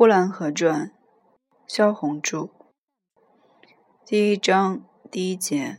[0.00, 0.86] 呼兰河传》，
[1.66, 2.48] 萧红著。
[4.06, 4.80] 第一章
[5.10, 5.76] 第一节：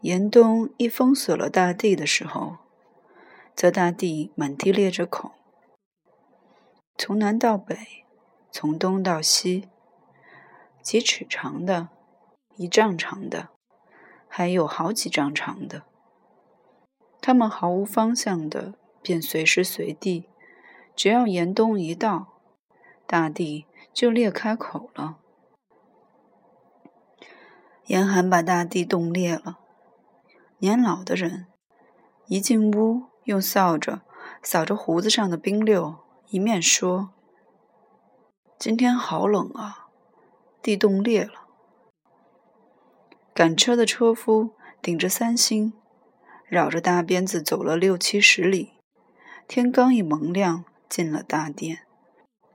[0.00, 2.56] 严冬一封锁了大地的时候，
[3.54, 5.34] 则大地满地裂着口，
[6.98, 7.76] 从南到北，
[8.50, 9.68] 从东到西，
[10.82, 11.90] 几尺长的，
[12.56, 13.50] 一丈长的，
[14.26, 15.84] 还有好几丈长的。
[17.20, 20.28] 他们毫无方向的，便随时随地，
[20.96, 22.40] 只要严冬一到，
[23.06, 25.18] 大地就裂开口了。
[27.86, 29.58] 严寒把大地冻裂了。
[30.58, 31.46] 年老的人
[32.26, 34.00] 一进屋，用扫帚
[34.42, 35.96] 扫着胡子上的冰溜，
[36.28, 37.10] 一面说
[38.58, 39.88] ：“今天好冷啊，
[40.62, 41.48] 地冻裂了。”
[43.34, 45.72] 赶车的车夫顶着三星。
[46.46, 48.74] 绕着大鞭子走了六七十里，
[49.48, 51.80] 天刚一蒙亮，进了大殿。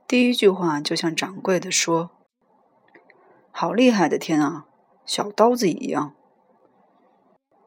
[0.08, 2.12] 第一句话就像掌柜的说
[3.52, 4.64] ：“好厉害的天啊，
[5.04, 6.14] 小刀子一样。”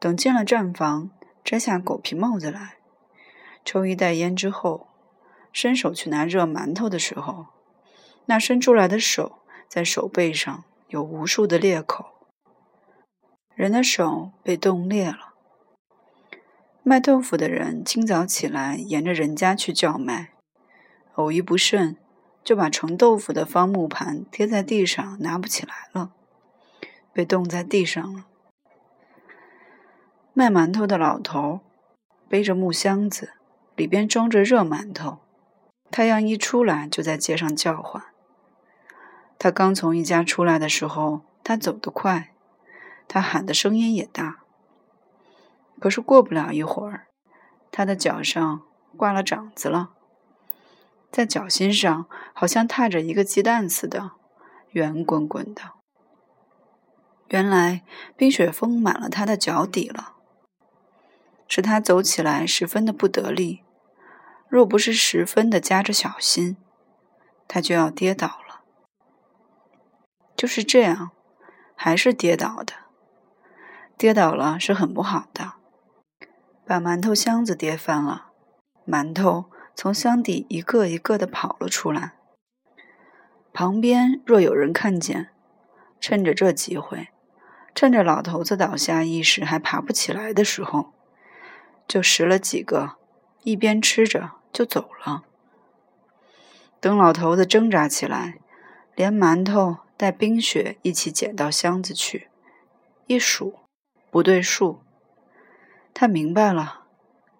[0.00, 1.10] 等进了站房，
[1.44, 2.78] 摘下狗皮帽子来，
[3.64, 4.88] 抽一袋烟之后，
[5.52, 7.46] 伸手去拿热馒头的时候，
[8.26, 9.38] 那伸出来的手
[9.68, 12.06] 在手背上有无数的裂口，
[13.54, 15.34] 人的手被冻裂了。
[16.82, 20.33] 卖豆腐的人清早起来，沿着人家去叫卖，
[21.14, 21.96] 偶一不慎，
[22.42, 26.12] 就把盛豆腐的方木盘贴在地上，拿不起来了，
[27.12, 28.26] 被冻在地上了。
[30.32, 31.60] 卖馒头的老头
[32.28, 33.34] 背着木箱子，
[33.76, 35.18] 里边装着热馒头，
[35.90, 38.02] 太阳一出来就在街上叫唤。
[39.38, 42.34] 他刚从一家出来的时候，他走得快，
[43.06, 44.40] 他喊的声音也大。
[45.78, 47.06] 可是过不了一会儿，
[47.70, 48.62] 他的脚上
[48.96, 49.90] 挂了掌子了，
[51.14, 54.10] 在脚心上好像踏着一个鸡蛋似的，
[54.70, 55.62] 圆滚滚的。
[57.28, 57.84] 原来
[58.16, 60.16] 冰雪封满了他的脚底了，
[61.46, 63.62] 使他走起来十分的不得力。
[64.48, 66.56] 若不是十分的夹着小心，
[67.46, 68.62] 他就要跌倒了。
[70.34, 71.12] 就是这样，
[71.76, 72.72] 还是跌倒的。
[73.96, 75.52] 跌倒了是很不好的。
[76.66, 78.32] 把馒头箱子跌翻了，
[78.84, 79.44] 馒头
[79.74, 82.14] 从箱底一个一个的跑了出来。
[83.52, 85.30] 旁边若有人看见，
[86.00, 87.08] 趁着这机会，
[87.74, 90.92] 趁着老头子倒下一时还爬不起来的时候，
[91.86, 92.96] 就拾了几个，
[93.42, 95.24] 一边吃着就走了。
[96.80, 98.38] 等老头子挣扎起来，
[98.94, 102.28] 连馒头带冰雪一起捡到箱子去，
[103.06, 103.60] 一数
[104.10, 104.82] 不对数。
[105.94, 106.83] 他明白了，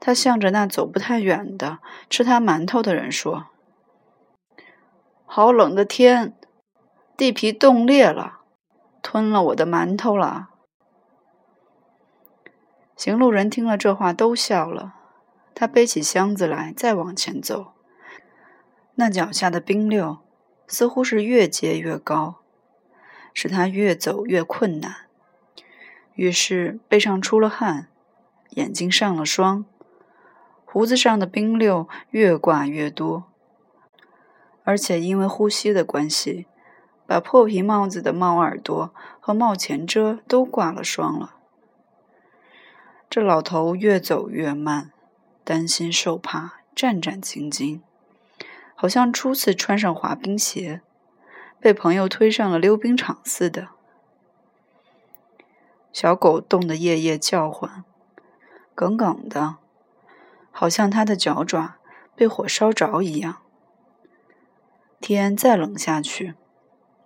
[0.07, 1.79] 他向着那走不太远的
[2.11, 3.47] 吃他馒头的人说
[5.25, 6.37] ：“好冷的天，
[7.17, 8.41] 地皮冻裂了，
[9.01, 10.51] 吞了我的馒头了。”
[12.95, 14.95] 行路人听了这话都笑了。
[15.55, 17.73] 他背起箱子来，再往前走，
[18.97, 20.19] 那脚下的冰溜
[20.67, 22.41] 似乎是越结越高，
[23.33, 25.07] 使他越走越困难。
[26.13, 27.89] 于是背上出了汗。
[28.51, 29.65] 眼睛上了霜，
[30.75, 33.27] 胡子上的冰溜越挂越多，
[34.65, 36.49] 而且因为呼吸的关系，
[37.07, 41.37] 把破皮帽子的帽耳朵和帽前遮都挂了霜了。
[43.09, 44.91] 这老头越走越慢，
[45.45, 47.81] 担心受怕，战战兢兢，
[48.75, 50.81] 好像初次穿上滑冰鞋，
[51.61, 53.69] 被朋友推上了溜冰场似的。
[55.93, 57.85] 小狗冻得夜夜叫唤。
[58.75, 59.59] 耿耿的，
[60.57, 61.79] 好像他的脚爪
[62.15, 63.43] 被火烧着一样。
[65.01, 66.35] 天再冷下去，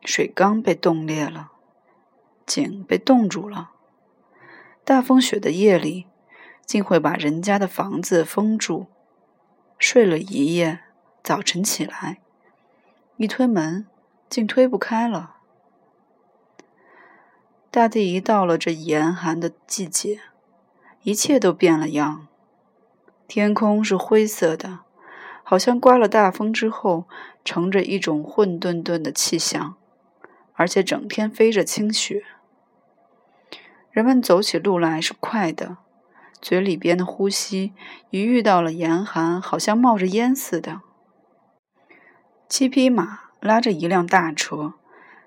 [0.05, 1.53] 水缸被冻裂了，
[2.45, 3.71] 井被冻住了。
[4.85, 6.07] 大风雪的夜里，
[6.67, 8.87] 竟会把人家的房子封住。
[9.79, 10.81] 睡了一夜，
[11.23, 12.21] 早晨起来，
[13.17, 13.87] 一推门，
[14.29, 15.37] 竟推不开了。
[17.71, 20.21] 大地一到了这严寒的季节。
[21.03, 22.28] 一切都变了样，
[23.29, 24.81] 天空是灰色的，
[25.45, 27.07] 好像刮了大风之后，
[27.45, 29.77] 乘着一种混沌沌的气象，
[30.55, 32.25] 而且整天飞着清雪。
[33.91, 35.77] 人们走起路来是快的，
[36.41, 37.75] 嘴里边的呼吸
[38.09, 40.81] 一遇到了严寒，好像冒着烟似的。
[42.49, 44.73] 七匹马拉着一辆大车，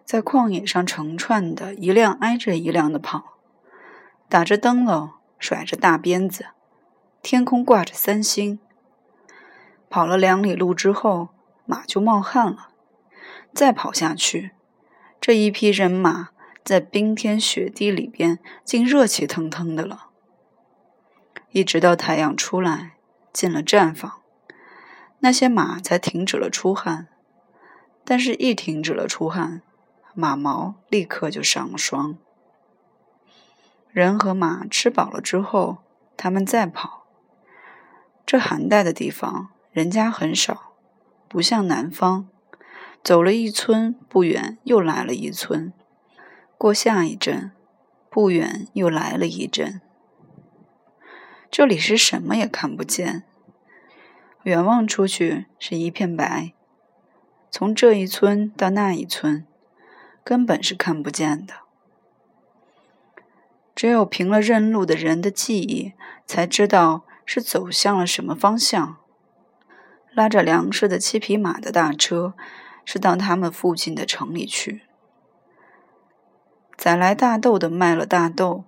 [0.03, 3.37] 在旷野上成串的，一辆挨着一辆的跑，
[4.27, 5.11] 打着灯笼。
[5.41, 6.49] 甩着大鞭子，
[7.21, 8.59] 天空挂着三星。
[9.89, 11.29] 跑了两里路之后，
[11.65, 12.69] 马就冒汗了。
[13.53, 14.51] 再跑下去，
[15.19, 16.29] 这一批人马
[16.63, 20.07] 在冰天雪地里边竟热气腾腾的了。
[21.51, 22.93] 一直到太阳出来，
[23.33, 24.21] 进了站房，
[25.19, 27.09] 那些马才停止了出汗。
[28.05, 29.61] 但是，一停止了出汗，
[30.15, 32.17] 马毛立刻就上了霜。
[33.89, 35.79] 人和马吃饱了之后，
[36.15, 37.00] 他们再跑。
[38.31, 40.71] 这寒带的地方，人家很少，
[41.27, 42.29] 不像南方。
[43.03, 45.73] 走了一村，不远又来了一村，
[46.57, 47.51] 过下一镇，
[48.09, 49.81] 不远又来了一镇。
[51.49, 53.23] 这里是什么也看不见，
[54.43, 56.53] 远望出去是一片白，
[57.49, 59.45] 从这一村到那一村，
[60.23, 61.55] 根本是看不见的。
[63.75, 65.91] 只有凭了认路的人的记忆，
[66.25, 68.97] 才知道是走向了什么方向。
[70.13, 72.33] 拉着粮食的七匹马的大车。
[72.83, 74.81] 是到他们附近的城里去，
[76.75, 78.65] 宰来大豆的卖了大豆，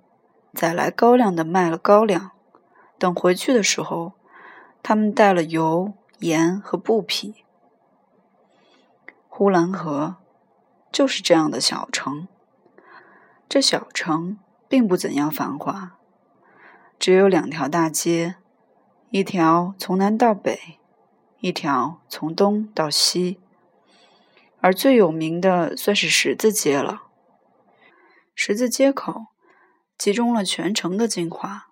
[0.54, 2.30] 宰来高粱的卖了高粱。
[3.00, 4.14] 等回去的时候，
[4.84, 7.44] 他们带了油、盐和布匹。
[9.28, 10.18] 呼兰河
[10.92, 12.28] 就是这样的小城。
[13.50, 14.38] 这小城
[14.70, 15.98] 并不怎样繁华，
[17.00, 18.36] 只有两条大街，
[19.16, 20.80] 一条从南到北，
[21.40, 23.40] 一条从东到西。
[24.60, 27.04] 而最有名的算是十字街了。
[28.34, 29.28] 十字街口
[30.00, 31.68] 集中了全城的精华。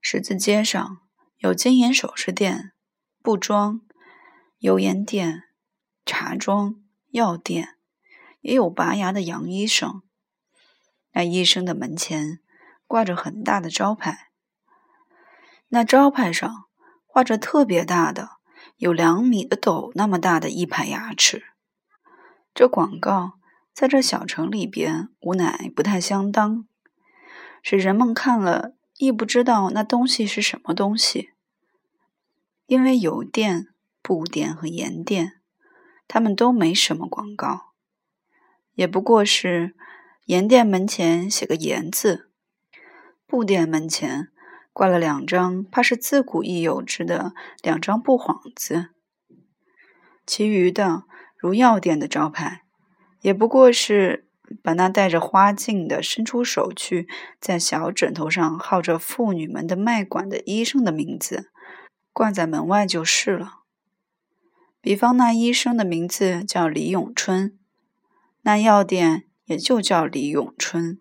[0.00, 1.02] 十字街上
[1.36, 2.72] 有金银首饰店、
[3.22, 3.82] 布庄、
[4.56, 5.42] 油盐店、
[6.06, 6.76] 茶庄、
[7.10, 7.76] 药店，
[8.40, 10.00] 也有拔牙的杨医生。
[11.12, 12.40] 那医生的门前
[12.86, 14.25] 挂着很大的招牌，
[15.76, 16.64] 那招牌上
[17.04, 18.38] 画着特别大的，
[18.78, 21.44] 有两米的斗那么大的一排牙齿。
[22.54, 23.34] 这广告
[23.74, 26.66] 在这小城里边，无奈不太相当，
[27.62, 31.32] 使人们看了亦不知道那东西是什么东西。
[32.64, 33.68] 因为油店、
[34.00, 35.42] 布店和盐店，
[36.08, 37.72] 他们都没什么广告，
[38.72, 39.76] 也不过是
[40.24, 42.30] 盐店门前写个“盐”字，
[43.26, 44.28] 布店门前
[44.76, 47.32] 挂了两张怕是自古亦有之的
[47.62, 48.90] 两张布幌子，
[50.26, 51.04] 其余的。
[51.38, 52.62] 如药店的招牌，
[53.22, 54.28] 也不过是
[54.62, 57.08] 把那带着花镜的伸出手去，
[57.40, 61.50] 在小枕头上号着妇女们的脉管的医生的名字
[62.12, 63.60] 挂在门外就是了。
[64.82, 67.58] 比方那医生的名字叫李永春，
[68.42, 70.98] 那药店也就叫李永春。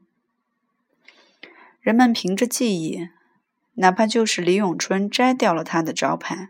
[1.81, 3.09] 人们凭着记忆，
[3.75, 6.49] 哪怕就是李永春摘掉了他的招牌，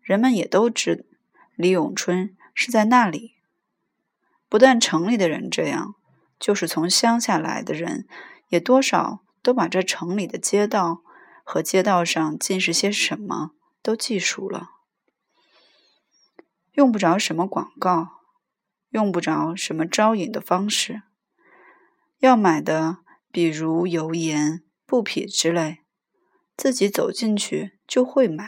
[0.00, 1.06] 人们也都知
[1.54, 2.36] 李永春。
[2.54, 3.36] 是在那里，
[4.46, 5.94] 不但城里的人这样，
[6.38, 8.06] 就是从乡下来的人，
[8.48, 11.02] 也多少都把这城里的街道
[11.42, 14.72] 和街道上尽是些什么都记熟了。
[16.72, 18.20] 用不着什么广告，
[18.90, 21.04] 用不着什么招引的方式，
[22.18, 22.98] 要买的，
[23.30, 25.81] 比如油盐、布匹之类，
[26.56, 28.46] 自己走进去就会买；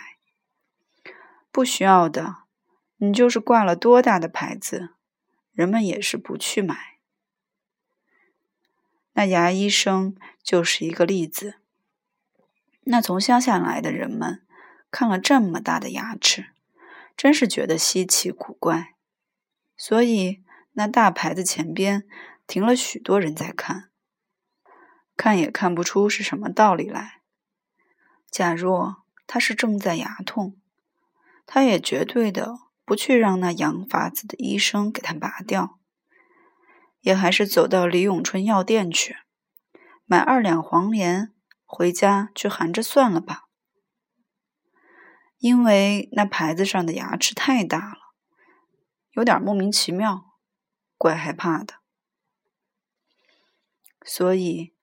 [1.51, 2.45] 不需要的。
[2.99, 4.91] 你就是挂了多大的牌子，
[5.53, 6.99] 人们也是不去买。
[9.15, 11.57] 那牙医生就是一个例子。
[12.85, 14.43] 那从乡下来的人们
[14.91, 16.51] 看了这么大的牙齿，
[17.17, 18.95] 真是觉得稀奇古怪，
[19.77, 20.43] 所以
[20.73, 22.07] 那大牌子前边
[22.47, 23.91] 停了许多人在看，
[25.17, 27.23] 看也看不出是什么道理来。
[28.35, 30.57] 假若他是正在牙痛，
[31.47, 32.59] 他也绝对的。
[32.85, 35.79] 不去让那养法子的医生给他拔掉，
[37.01, 39.17] 也还是走到李永春药店去
[40.05, 41.33] 买二两黄连，
[41.65, 43.45] 回家去含着算了吧。
[45.39, 48.13] 因为那牌子上的牙齿太大了，
[49.13, 50.35] 有点莫名其妙，
[50.99, 51.77] 怪害怕的。
[54.05, 54.75] 所以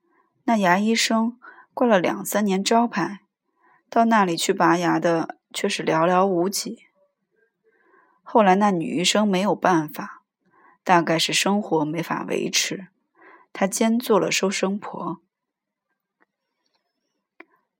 [0.45, 1.39] 那牙医生
[1.75, 3.20] 挂了两三年招牌，
[3.91, 6.85] 到那里去拔牙的却是寥寥无几。
[8.23, 10.23] 后来那女医生没有办法，
[10.81, 12.87] 大概是生活没法维持，
[13.51, 15.21] 她兼做了收生婆。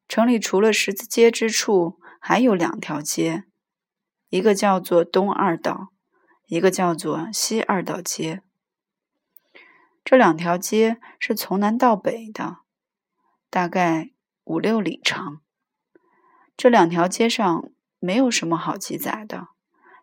[0.09, 3.45] 城里除了十字街之处，还有两条街，
[4.27, 5.93] 一个叫做东二道，
[6.47, 8.41] 一个叫做西二道街。
[10.03, 12.57] 这两条街是从南到北的，
[13.49, 14.11] 大概
[14.43, 15.41] 五六里长。
[16.55, 19.48] 这两条街上没有什么好记载的。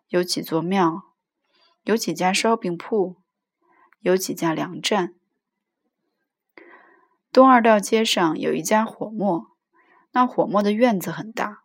[0.09, 1.03] 有几座庙，
[1.83, 3.17] 有几家烧饼铺，
[3.99, 5.13] 有几家粮站。
[7.31, 9.51] 东二道街上有一家火磨，
[10.11, 11.63] 那火磨的院子很大，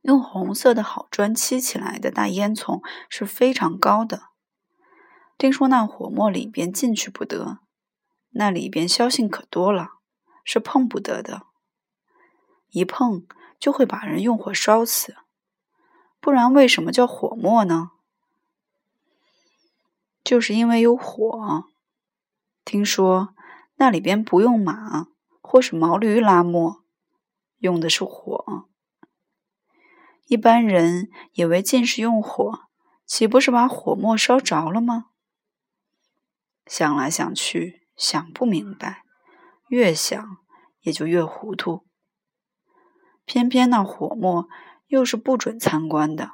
[0.00, 4.30] 用红色的好砖砌起来的大烟囱是非常高的。
[5.36, 7.58] 听说那火磨里边进去不得，
[8.30, 9.98] 那里边消息可多了，
[10.42, 11.42] 是碰不得的，
[12.70, 13.26] 一碰
[13.58, 15.16] 就会把人用火烧死。
[16.20, 17.90] 不然为什么叫火磨呢？
[20.22, 21.64] 就是因为有火。
[22.64, 23.34] 听说。
[23.76, 25.08] 那里边不用马
[25.42, 26.84] 或是毛驴拉磨，
[27.58, 28.68] 用的是火。
[30.26, 32.60] 一般人以为尽是用火，
[33.04, 35.06] 岂不是把火磨烧着了吗？
[36.66, 39.02] 想来想去，想不明白，
[39.66, 40.24] 越想
[40.82, 41.84] 也就越糊涂。
[43.24, 44.48] 偏偏那火磨
[44.86, 46.32] 又是不准参观的，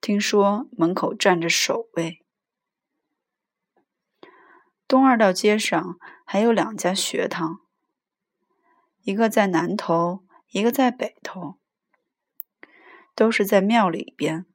[0.00, 2.24] 听说门口站着守卫。
[4.88, 7.60] 东二道街上还有两家学堂，
[9.02, 11.58] 一个在南头，一个在北头，
[13.14, 14.46] 都是在庙里边。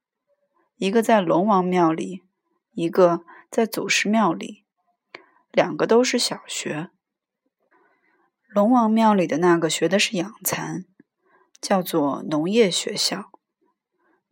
[0.77, 2.23] 一个在龙王庙里，
[2.71, 4.65] 一个在祖师庙里，
[5.51, 6.89] 两个都是小学。
[8.47, 10.85] 龙王庙里的那个学的是养蚕，
[11.61, 13.29] 叫做农业学校；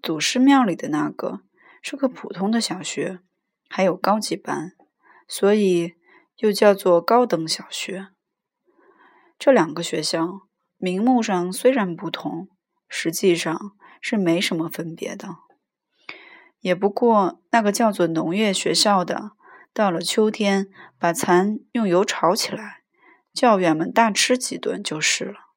[0.02, 1.42] 祖师庙里的那个
[1.82, 3.20] 是个普通的小学，
[3.70, 4.74] 还有高级班。
[5.32, 5.94] 所以
[6.38, 8.08] 又叫做高等小学。
[9.38, 12.50] 这两个学校名目上虽然不同，
[12.88, 15.36] 实际上是没什么分别的。
[16.62, 19.34] 也不过那个叫做农业学校的，
[19.72, 20.68] 到了秋天
[20.98, 22.82] 把蚕用油炒起来，
[23.32, 25.49] 教员们大吃几顿就是了。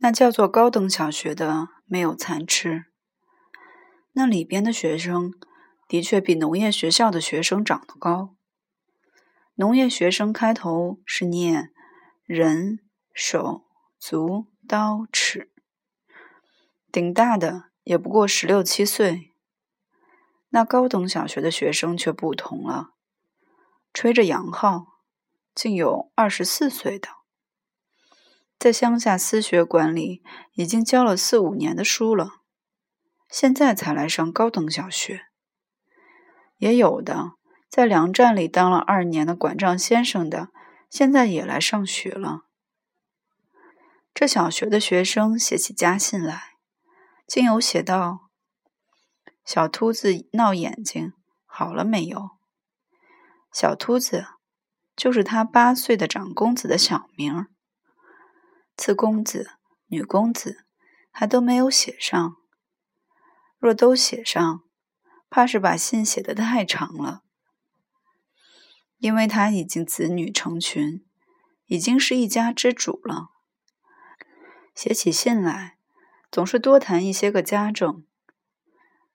[0.00, 2.86] 那叫做高等小学的没有蚕吃，
[4.12, 5.32] 那里边的学生。
[5.86, 8.36] 的确比农业学校的学生长得高。
[9.56, 11.72] 农业学生开头是念
[12.22, 12.78] 人、
[13.12, 13.64] 手、
[13.98, 15.50] 足、刀、尺，
[16.92, 19.32] 顶大的也不过十六七岁。
[20.50, 22.90] 那高等小学的学生却不同了，
[23.92, 24.86] 吹着洋号，
[25.52, 27.08] 竟有二十四岁的，
[28.60, 32.42] 在乡下私学馆里已经教了四五年的书了，
[33.30, 35.22] 现在才来上高等小学。
[36.58, 37.32] 也有的
[37.70, 40.50] 在粮站里当了二年的管账先生的，
[40.90, 42.42] 现在也来上学了。
[44.12, 46.56] 这小学的学生写起家信来，
[47.26, 48.28] 竟有写道
[49.42, 51.14] ：“小秃子闹眼睛，
[51.46, 52.32] 好了没有？”
[53.54, 54.26] 小秃子
[54.94, 57.46] 就是他八岁的长公子的小名。
[58.80, 59.58] 次公子、
[59.88, 60.64] 女公子
[61.10, 62.36] 还都没有写上，
[63.58, 64.62] 若都写上。
[65.28, 67.22] 怕是把信写得太长了，
[68.96, 71.04] 因为他已经子女成群，
[71.66, 73.28] 已经是一家之主了。
[74.74, 75.76] 写起信来，
[76.32, 78.02] 总是多谈一些个家政：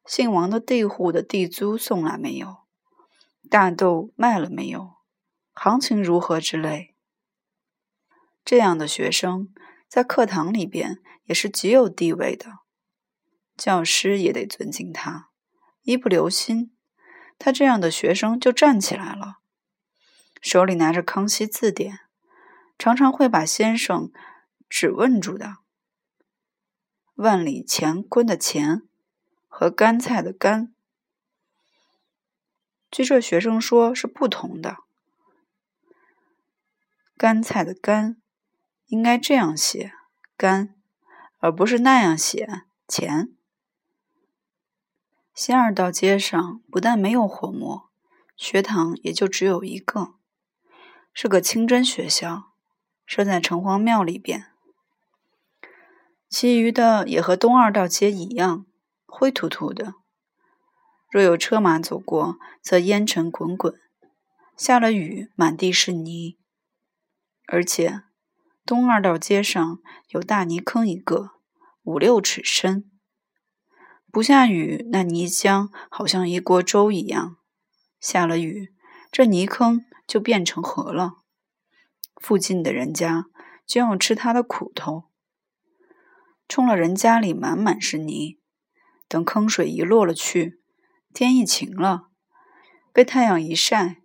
[0.05, 2.60] 姓王的地户的地租送来没有？
[3.50, 4.98] 大豆卖了没有？
[5.53, 6.95] 行情如何之类。
[8.46, 9.52] 这样的学生
[9.90, 12.60] 在课堂里边也是极有地位的，
[13.58, 15.32] 教师也得尊敬他。
[15.82, 16.75] 一不留心，
[17.40, 19.40] 他这样的学生就站起来了，
[20.42, 21.96] 手里拿着《康熙字典》，
[22.78, 24.12] 常常会把先生
[24.70, 25.58] 指问住的。
[27.16, 28.88] 万里乾坤的“乾”
[29.48, 30.75] 和干菜的“干”，
[32.92, 34.78] 据这学生说是不同的。
[37.18, 38.22] 干菜的“干”
[38.88, 39.94] 应该这样写
[40.38, 40.75] “干”，
[41.39, 43.34] 而不是那样写“钱”。
[45.34, 47.89] 西二道街上不但没有火磨，
[48.38, 50.15] 学堂也就只有一个，
[51.13, 52.54] 是个清真学校，
[53.06, 54.46] 设在城隍庙里边。
[56.30, 58.65] 其余的也和东二道街一样，
[59.06, 59.96] 灰突突的。
[61.10, 63.74] 若有车马走过，则烟尘滚滚；
[64.58, 66.38] 下了雨，满地是泥。
[67.48, 68.01] 而且
[68.65, 69.79] 东二道街上
[70.10, 71.34] 有大泥坑一个，
[71.84, 72.89] 五六尺深。
[74.12, 77.36] 不下雨，那泥浆好像一锅粥一样；
[78.00, 78.74] 下了雨，
[79.12, 81.17] 这泥坑就变成河了。
[82.15, 83.27] 附近的人家
[83.67, 85.12] 就要吃他的苦头，
[86.48, 88.39] 冲了人家里满满是泥。
[89.07, 90.60] 等坑水一落了去，
[91.13, 92.07] 天一晴了，
[92.91, 94.01] 被太阳一晒，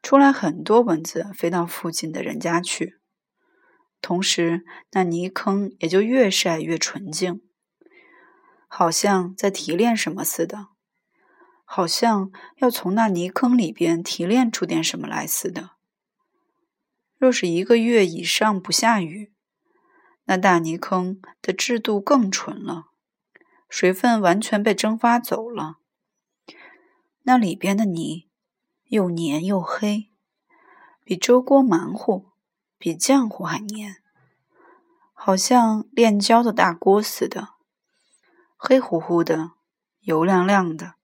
[0.00, 3.00] 出来很多蚊子飞到附近的人家去，
[4.02, 7.40] 同时那泥坑也就越晒越纯净。
[8.68, 10.68] 好像在提炼什么似的，
[11.64, 15.70] 好像要从那泥坑里边提炼出点什么来似的。
[17.16, 19.32] 若是一个月以上不下雨，
[20.24, 22.86] 那大泥坑的质度更纯了，
[23.68, 25.78] 水分完全被蒸发走了。
[27.22, 28.28] 那里边的泥
[28.86, 30.08] 又黏又黑，
[31.04, 32.31] 比粥锅蛮乎，
[32.82, 33.98] 比浆糊还黏，
[35.12, 37.50] 好像炼焦的大锅似的，
[38.56, 39.52] 黑乎乎的，
[40.00, 40.94] 油亮亮的，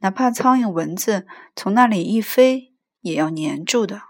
[0.00, 4.02] 哪怕苍蝇蚊子从那里一飞，也要粘住的。